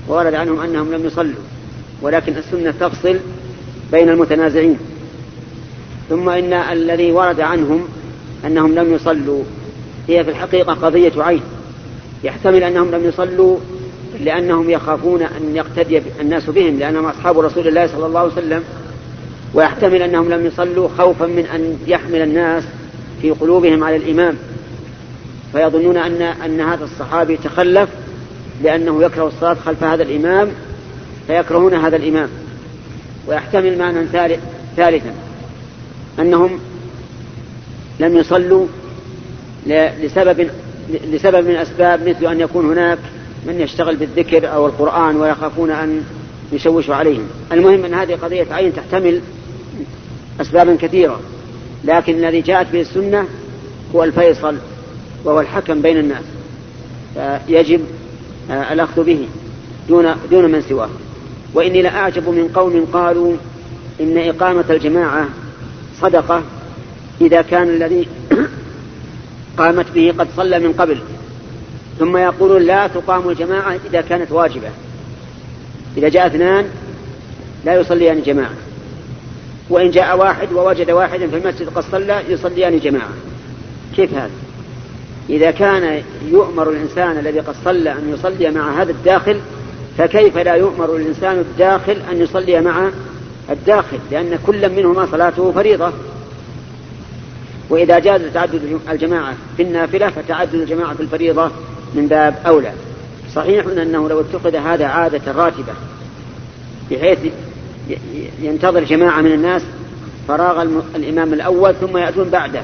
وورد 0.09 0.35
عنهم 0.35 0.61
أنهم 0.61 0.93
لم 0.93 1.07
يصلوا 1.07 1.41
ولكن 2.03 2.37
السنة 2.37 2.75
تفصل 2.81 3.17
بين 3.93 4.09
المتنازعين. 4.09 4.79
ثم 6.11 6.29
إن 6.29 6.53
الذي 6.53 7.13
ورد 7.13 7.41
عنهم 7.41 7.89
أنهم 8.47 8.75
لم 8.75 8.95
يصلوا. 8.95 9.43
هي 10.09 10.25
في 10.25 10.31
الحقيقة 10.31 10.73
قضية 10.73 11.13
عين. 11.17 11.41
يحتمل 12.25 12.63
أنهم 12.63 12.91
لم 12.91 13.05
يصلوا 13.05 13.57
لأنهم 14.21 14.71
يخافون 14.71 15.23
أن 15.23 15.57
يقتدي 15.57 16.03
الناس 16.21 16.51
بهم 16.51 16.79
لأنهم 16.79 17.05
أصحاب 17.05 17.39
رسول 17.39 17.69
الله 17.69 17.87
صلى 17.87 18.07
الله 18.07 18.21
عليه 18.21 18.33
وسلم. 18.33 18.65
ويحتمل 19.55 20.03
أنهم 20.03 20.31
لم 20.31 20.47
يصلوا 20.47 20.89
خوفا 20.99 21.27
من 21.27 21.47
أن 21.55 21.79
يحمل 21.87 22.23
الناس 22.23 22.65
في 23.23 23.31
قلوبهم 23.31 23.85
على 23.85 23.97
الإمام. 23.97 24.37
فيظنون 25.53 25.97
أن 25.97 26.23
أن 26.23 26.61
هذا 26.61 26.85
الصحابي 26.85 27.37
تخلف 27.37 27.89
لأنه 28.63 29.03
يكره 29.03 29.27
الصلاة 29.27 29.55
خلف 29.55 29.85
هذا 29.85 30.03
الإمام 30.03 30.49
فيكرهون 31.27 31.75
هذا 31.75 31.97
الإمام. 31.97 32.29
ويحتمل 33.29 33.79
معنى 33.79 34.07
ثالثا. 34.77 35.30
أنهم 36.19 36.59
لم 38.01 38.17
يصلوا 38.17 38.67
لسبب 39.67 40.51
لسبب 40.91 41.45
من 41.45 41.51
الأسباب 41.51 42.09
مثل 42.09 42.27
أن 42.27 42.41
يكون 42.41 42.71
هناك 42.71 42.99
من 43.47 43.61
يشتغل 43.61 43.97
بالذكر 43.97 44.53
أو 44.53 44.67
القرآن 44.67 45.17
ويخافون 45.17 45.71
أن 45.71 46.05
يشوشوا 46.53 46.95
عليهم. 46.95 47.29
المهم 47.53 47.85
أن 47.85 47.95
هذه 47.95 48.15
قضية 48.15 48.47
عين 48.51 48.73
تحتمل 48.75 49.21
أسبابا 50.41 50.77
كثيرة 50.77 51.21
لكن 51.85 52.15
الذي 52.15 52.41
جاءت 52.41 52.73
به 52.73 52.81
السنة 52.81 53.25
هو 53.95 54.05
الفيصل 54.05 54.57
وهو 55.25 55.41
الحكم 55.41 55.83
بين 55.83 55.99
الناس. 55.99 56.25
فيجب 57.15 57.81
آه، 58.51 58.73
الأخذ 58.73 59.05
به 59.05 59.29
دون 59.89 60.15
دون 60.31 60.53
من 60.53 60.63
سواه. 60.63 60.91
وإني 61.55 61.83
لأعجب 61.83 62.29
من 62.29 62.49
قوم 62.55 62.87
قالوا 62.93 63.37
إن 64.01 64.19
إقامة 64.19 64.65
الجماعة 64.71 65.29
صدقة 66.03 66.43
إذا 67.21 67.43
كان 67.43 67.69
الذي 67.69 68.09
قامت 69.59 69.87
به 69.95 70.15
قد 70.19 70.29
صلى 70.37 70.59
من 70.59 70.73
قبل. 70.73 70.99
ثم 71.99 72.17
يقولون 72.17 72.63
لا 72.63 72.87
تقام 72.87 73.29
الجماعة 73.29 73.79
إذا 73.91 74.01
كانت 74.01 74.33
واجبة. 74.33 74.69
إذا 75.97 76.09
جاء 76.09 76.27
اثنان 76.27 76.65
لا 77.65 77.81
يصليان 77.81 78.23
جماعة. 78.23 78.55
وإن 79.71 79.91
جاء 79.91 80.19
واحد 80.19 80.53
ووجد 80.53 80.91
واحدا 80.91 81.27
في 81.27 81.37
المسجد 81.37 81.69
قد 81.69 81.85
صلى 81.93 82.23
يصليان 82.29 82.79
جماعة. 82.79 83.11
كيف 83.97 84.15
هذا؟ 84.15 84.31
إذا 85.31 85.51
كان 85.51 86.03
يؤمر 86.31 86.71
الإنسان 86.71 87.19
الذي 87.19 87.41
قد 87.41 87.55
صلى 87.65 87.93
أن 87.93 88.15
يصلي 88.15 88.51
مع 88.51 88.83
هذا 88.83 88.91
الداخل 88.91 89.41
فكيف 89.99 90.39
لا 90.39 90.55
يؤمر 90.55 90.97
الإنسان 90.97 91.39
الداخل 91.39 91.97
أن 92.13 92.21
يصلي 92.21 92.61
مع 92.61 92.91
الداخل 93.51 93.99
لأن 94.11 94.39
كل 94.47 94.69
منهما 94.69 95.07
صلاته 95.07 95.53
فريضة. 95.53 95.93
وإذا 97.71 97.99
جاز 97.99 98.21
تعدد 98.35 98.81
الجماعة 98.91 99.35
في 99.57 99.63
النافلة 99.63 100.11
فتعدد 100.11 100.55
الجماعة 100.55 100.95
في 100.95 101.03
الفريضة 101.03 101.51
من 101.95 102.07
باب 102.07 102.35
أولى. 102.47 102.73
صحيح 103.35 103.67
أنه 103.67 104.09
لو 104.09 104.21
اتخذ 104.21 104.57
هذا 104.57 104.87
عادة 104.87 105.33
راتبة 105.33 105.73
بحيث 106.91 107.19
ينتظر 108.43 108.85
جماعة 108.85 109.21
من 109.21 109.33
الناس 109.33 109.63
فراغ 110.29 110.63
الإمام 110.95 111.33
الأول 111.33 111.75
ثم 111.75 111.97
يأتون 111.97 112.29
بعده. 112.29 112.63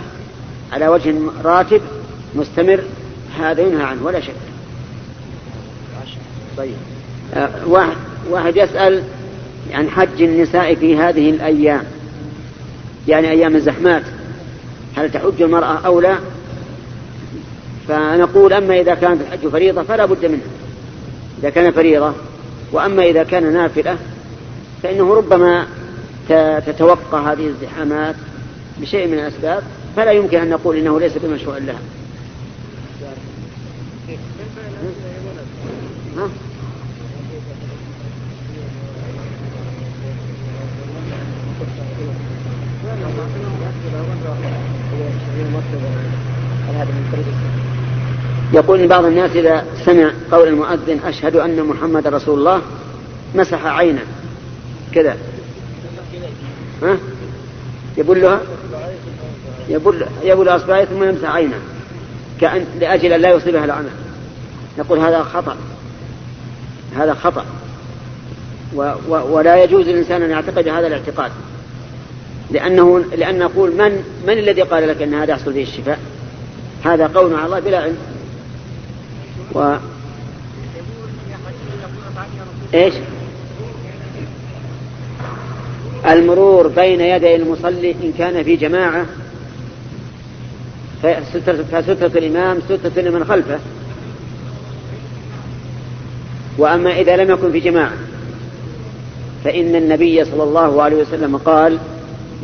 على 0.72 0.88
وجه 0.88 1.14
راتب 1.44 1.80
مستمر 2.34 2.80
هذا 3.38 3.62
ينهى 3.62 3.82
عنه 3.82 4.04
ولا 4.04 4.20
شك. 4.20 4.34
طيب. 6.56 6.74
آه 7.34 7.50
واحد, 7.66 7.96
واحد 8.30 8.56
يسأل 8.56 9.02
عن 9.72 9.90
حج 9.90 10.22
النساء 10.22 10.74
في 10.74 10.96
هذه 10.96 11.30
الأيام 11.30 11.84
يعني 13.08 13.30
أيام 13.30 13.56
الزحمات. 13.56 14.02
هل 14.96 15.10
تحج 15.10 15.42
المرأة 15.42 15.78
أو 15.86 16.00
لا؟ 16.00 16.16
فنقول 17.88 18.52
أما 18.52 18.80
إذا 18.80 18.94
كانت 18.94 19.20
الحج 19.20 19.48
فريضة 19.48 19.82
فلا 19.82 20.06
بد 20.06 20.24
منها. 20.26 20.46
إذا 21.38 21.50
كان 21.50 21.72
فريضة 21.72 22.12
وأما 22.72 23.04
إذا 23.04 23.22
كان 23.22 23.52
نافلة 23.52 23.98
فإنه 24.82 25.14
ربما 25.14 25.66
تتوقع 26.66 27.32
هذه 27.32 27.46
الزحامات 27.46 28.14
بشيء 28.80 29.06
من 29.06 29.14
الأسباب 29.14 29.62
فلا 29.96 30.12
يمكن 30.12 30.38
أن 30.38 30.50
نقول 30.50 30.76
إنه 30.76 31.00
ليس 31.00 31.12
بمشروع 31.18 31.58
لها. 31.58 31.78
ها؟ 36.16 36.28
يقول 48.52 48.86
بعض 48.86 49.04
الناس 49.04 49.30
إذا 49.36 49.64
سمع 49.84 50.10
قول 50.32 50.48
المؤذن 50.48 51.00
أشهد 51.04 51.36
أن 51.36 51.62
محمد 51.62 52.06
رسول 52.06 52.38
الله 52.38 52.62
مسح 53.34 53.66
عينه. 53.66 54.02
كذا. 54.94 55.16
ها؟ 56.82 56.96
يبلها 57.96 58.40
يبل 59.68 60.06
يبل 60.22 60.48
أصبعه 60.48 60.84
ثم 60.84 61.04
يمسح 61.04 61.30
عينه. 61.30 61.56
كأن 62.40 62.64
لأجل 62.80 63.12
أن 63.12 63.20
لا 63.20 63.30
يصيبها 63.30 63.64
العمى 63.64 63.90
نقول 64.78 64.98
هذا 64.98 65.22
خطأ. 65.22 65.56
هذا 66.96 67.14
خطأ. 67.14 67.44
و 68.74 68.92
و 69.08 69.36
ولا 69.36 69.64
يجوز 69.64 69.88
للإنسان 69.88 70.22
أن 70.22 70.30
يعتقد 70.30 70.68
هذا 70.68 70.86
الاعتقاد. 70.86 71.30
لأنه 72.50 72.98
لأن 72.98 73.38
نقول 73.38 73.70
من 73.70 74.02
من 74.26 74.32
الذي 74.32 74.62
قال 74.62 74.88
لك 74.88 75.02
أن 75.02 75.14
هذا 75.14 75.32
يحصل 75.32 75.52
فيه 75.52 75.62
الشفاء؟ 75.62 75.98
هذا 76.84 77.06
قول 77.06 77.34
على 77.34 77.46
الله 77.46 77.60
بلا 77.60 77.78
علم. 77.78 77.96
و 79.54 79.76
إيش؟ 82.74 82.94
المرور 86.06 86.68
بين 86.68 87.00
يدي 87.00 87.36
المصلي 87.36 87.90
إن 87.90 88.12
كان 88.18 88.42
في 88.42 88.56
جماعة 88.56 89.06
فسترة 91.02 92.18
الإمام 92.18 92.60
سترة 92.60 93.02
لمن 93.02 93.24
خلفه 93.24 93.58
وأما 96.58 97.00
إذا 97.00 97.16
لم 97.16 97.30
يكن 97.30 97.52
في 97.52 97.60
جماعة 97.60 97.92
فإن 99.44 99.76
النبي 99.76 100.24
صلى 100.24 100.42
الله 100.42 100.82
عليه 100.82 100.96
وسلم 100.96 101.36
قال 101.36 101.78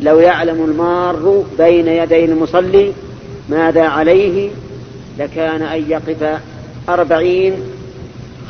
لو 0.03 0.19
يعلم 0.19 0.65
المار 0.65 1.43
بين 1.57 1.87
يدي 1.87 2.25
المصلي 2.25 2.93
ماذا 3.49 3.83
عليه 3.83 4.49
لكان 5.19 5.61
أن 5.61 5.89
يقف 5.89 6.39
أربعين 6.89 7.53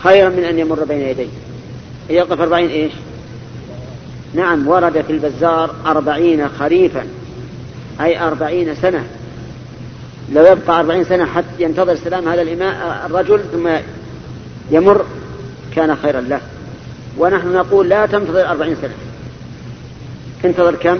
خيرا 0.04 0.30
من 0.30 0.44
أن 0.44 0.60
يمر 0.60 0.84
بين 0.84 1.02
يديه. 1.02 1.28
أن 2.10 2.16
يقف 2.16 2.42
أربعين 2.42 2.70
إيش؟ 2.70 2.92
نعم 4.34 4.68
ورد 4.68 5.02
في 5.02 5.14
البزار 5.14 5.76
أربعين 5.86 6.50
خريفا 6.50 7.06
أي 8.02 8.20
أربعين 8.20 8.76
سنة. 8.76 9.04
لو 10.34 10.46
يبقى 10.46 10.80
أربعين 10.80 11.04
سنة 11.04 11.26
حتى 11.26 11.48
ينتظر 11.60 11.96
سلام 11.96 12.28
هذا 12.28 12.42
الإماء 12.42 13.06
الرجل 13.06 13.42
ثم 13.52 13.70
يمر 14.72 15.06
كان 15.76 15.96
خيرا 15.96 16.22
له. 16.22 16.42
ونحن 17.18 17.54
نقول 17.54 17.90
لا 17.90 18.06
تنتظر 18.06 18.50
أربعين 18.50 18.76
سنة. 18.82 18.94
انتظر 20.46 20.76
كم؟ 20.76 21.00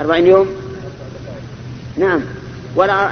أربعين 0.00 0.26
يوم؟ 0.26 0.48
نعم. 1.96 2.20
ولا 2.76 3.08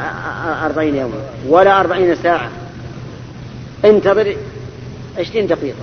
أربعين 0.67 0.97
يوم. 0.97 1.15
ولا 1.49 1.81
أربعين 1.81 2.15
ساعة. 2.15 2.51
انتظر 3.85 4.37
عشرين 5.19 5.47
دقيقة. 5.47 5.77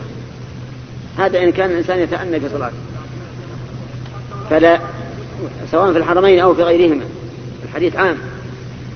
هذا 1.18 1.44
إن 1.44 1.52
كان 1.52 1.72
الإنسان 1.72 2.00
يتأنى 2.00 2.39
في 2.39 2.50
صلاته. 2.50 2.76
فلا 4.50 4.80
سواء 5.72 5.92
في 5.92 5.98
الحرمين 5.98 6.39
أو 6.39 6.56
في 6.56 6.63
غيرهما. 6.63 7.04
الحديث 7.63 7.96
عام. 7.96 8.18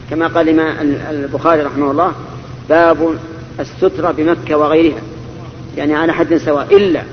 كما 0.10 0.28
قال 0.28 0.60
البخاري 1.10 1.62
رحمه 1.62 1.92
الله 1.92 2.12
باب 2.70 3.18
السترة 3.60 4.12
بمكة 4.12 4.58
وغيرها. 4.58 5.02
يعني 5.78 5.96
على 5.96 6.14
حد 6.14 6.38
سواء. 6.38 6.78
إلا 6.78 7.04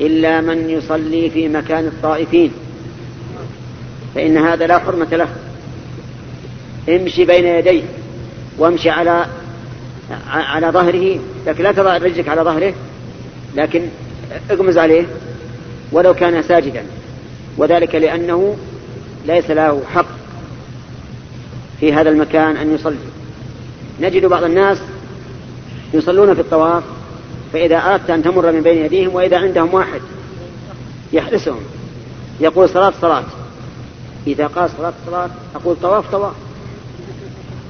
إلا 0.00 0.40
من 0.40 0.70
يصلي 0.70 1.30
في 1.30 1.48
مكان 1.48 1.86
الطائفين. 1.86 2.52
فإن 4.14 4.38
هذا 4.38 4.66
لا 4.66 4.78
حرمة 4.78 5.08
له. 5.12 5.28
امشي 6.88 7.24
بين 7.24 7.44
يديه 7.44 7.82
وامشي 8.58 8.90
على 8.90 9.26
على 10.30 10.66
ظهره. 10.66 11.18
لكن 11.46 11.64
لا 11.64 11.72
تضع 11.72 11.96
رجلك 11.96 12.28
على 12.28 12.42
ظهره 12.42 12.74
لكن 13.54 13.82
اغمز 14.50 14.78
عليه 14.78 15.06
ولو 15.92 16.14
كان 16.14 16.42
ساجدا. 16.42 16.82
وذلك 17.56 17.94
لأنه 17.94 18.56
ليس 19.26 19.50
له 19.50 19.82
حق 19.94 20.06
في 21.80 21.92
هذا 21.92 22.10
المكان 22.10 22.56
أن 22.56 22.74
يصلي. 22.74 22.96
نجد 24.00 24.26
بعض 24.26 24.44
الناس 24.44 24.78
يصلون 25.94 26.34
في 26.34 26.40
الطواف 26.40 26.82
فإذا 27.52 27.76
أردت 27.76 28.10
أن 28.10 28.22
تمر 28.22 28.52
من 28.52 28.60
بين 28.60 28.84
يديهم 28.84 29.14
وإذا 29.14 29.38
عندهم 29.38 29.74
واحد 29.74 30.00
يحرسهم 31.12 31.60
يقول 32.40 32.68
صلاة 32.68 32.92
صلاة. 33.00 33.24
إذا 34.26 34.46
قال 34.46 34.70
صلاة 34.70 34.92
صلاة 35.06 35.30
أقول 35.54 35.76
طواف 35.82 36.10
طواف. 36.12 36.34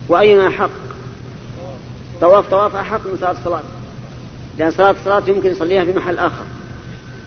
وأينا 0.08 0.48
أحق 0.48 0.70
طواف 2.20 2.50
طواف 2.50 2.76
أحق 2.76 3.06
من 3.06 3.16
صلاة 3.20 3.30
الصلاة. 3.30 3.62
لأن 4.58 4.70
صلاة 4.70 4.90
الصلاة 4.90 5.22
يمكن 5.28 5.50
يصليها 5.50 5.84
في 5.84 5.92
محل 5.92 6.18
آخر. 6.18 6.44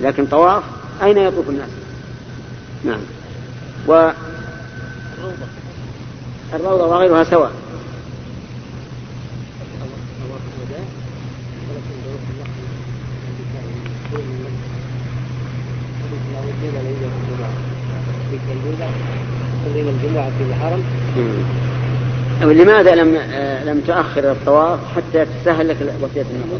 لكن 0.01 0.25
طواف 0.25 0.63
أين 1.03 1.17
يطوف 1.17 1.49
الناس؟ 1.49 1.69
نعم. 2.83 2.99
و 3.87 4.11
الروضة 6.53 6.85
وغيرها 6.85 7.23
سواء. 7.23 7.51
في 20.37 20.43
الحرم. 20.49 20.83
لماذا 22.41 22.95
لم 22.95 23.15
آه 23.15 23.63
لم 23.63 23.81
تؤخر 23.87 24.31
الطواف 24.31 24.79
حتى 24.95 25.25
تسهل 25.25 25.67
لك 25.67 25.77
وقتية 26.01 26.21
النفر؟ 26.21 26.57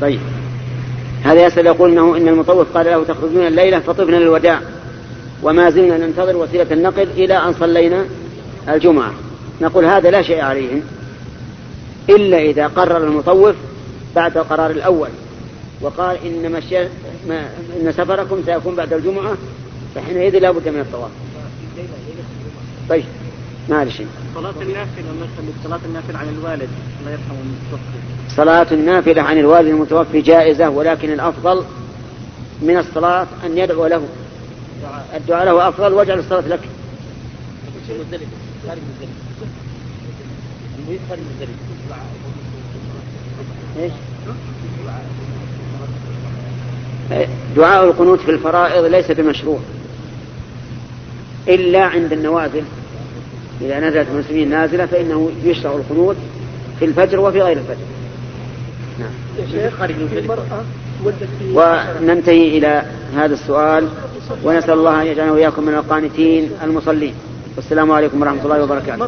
طيب. 0.00 0.20
هذا 1.24 1.46
يسأل 1.46 1.66
يقول 1.66 1.90
إنه 1.90 2.16
إن 2.16 2.28
المطوف 2.28 2.76
قال 2.76 2.86
له 2.86 3.04
تخرجون 3.04 3.46
الليلة 3.46 3.78
فطفنا 3.78 4.16
للوداع. 4.16 4.60
وما 5.42 5.70
زلنا 5.70 5.98
ننتظر 5.98 6.36
وسيلة 6.36 6.66
النقل 6.70 7.08
إلى 7.16 7.34
أن 7.34 7.52
صلينا 7.52 8.04
الجمعة. 8.68 9.12
نقول 9.60 9.84
هذا 9.84 10.10
لا 10.10 10.22
شيء 10.22 10.40
عليهم 10.40 10.82
إلا 12.08 12.38
إذا 12.38 12.66
قرر 12.66 13.04
المطوف 13.04 13.54
بعد 14.16 14.36
القرار 14.36 14.70
الأول. 14.70 15.08
وقال 15.80 16.16
إن 16.26 16.52
مشي 16.52 16.84
ما 17.28 17.50
إن 17.80 17.92
سفركم 17.92 18.42
سيكون 18.46 18.74
بعد 18.74 18.92
الجمعة 18.92 19.36
فحينئذ 19.94 20.38
لا 20.38 20.50
بد 20.50 20.68
من 20.68 20.80
الطواف. 20.80 21.10
طيب 22.88 23.04
ما 23.68 23.82
هذا 23.82 23.90
شيء 23.90 24.06
صلاة 24.34 24.50
النافلة 24.50 25.04
مثلا 25.20 25.52
صلاة 25.64 25.80
النافلة 25.84 26.18
عن 26.18 26.28
الوالد 26.28 26.68
الله 27.00 27.10
يرحمه 27.10 27.36
المتوفي 27.40 27.82
صلاة 28.28 28.66
النافلة 28.72 29.22
عن 29.22 29.38
الوالد 29.38 29.68
المتوفي 29.68 30.20
جائزة 30.20 30.68
ولكن 30.70 31.12
الأفضل 31.12 31.64
من 32.62 32.78
الصلاة 32.78 33.26
أن 33.44 33.58
يدعو 33.58 33.86
له. 33.86 34.02
الدعاء 35.14 35.44
له 35.44 35.68
أفضل 35.68 35.92
واجعل 35.92 36.18
الصلاة 36.18 36.48
لك. 36.48 36.60
إيش؟ 43.78 43.92
دعاء 47.56 47.84
القنوت 47.84 48.20
في 48.20 48.30
الفرائض 48.30 48.84
ليس 48.84 49.10
بمشروع 49.10 49.58
إلا 51.48 51.82
عند 51.84 52.12
النوازل 52.12 52.62
إذا 53.60 53.80
نزلت 53.80 54.08
المسلمين 54.12 54.50
نازلة 54.50 54.86
فإنه 54.86 55.30
يشرع 55.44 55.72
القنوت 55.72 56.16
في 56.78 56.84
الفجر 56.84 57.20
وفي 57.20 57.42
غير 57.42 57.56
الفجر. 57.56 57.76
نعم. 58.98 59.10
وننتهي 61.54 62.58
إلى 62.58 62.82
هذا 63.16 63.34
السؤال. 63.34 63.88
ونسأل 64.44 64.72
الله 64.72 65.02
أن 65.02 65.06
يجعلنا 65.06 65.32
وإياكم 65.32 65.62
من 65.62 65.74
القانتين 65.74 66.50
المصلين. 66.64 67.14
والسلام 67.56 67.92
عليكم 67.92 68.22
ورحمة 68.22 68.44
الله 68.44 68.62
وبركاته. 68.62 68.98